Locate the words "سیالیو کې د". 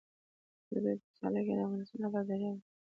1.15-1.59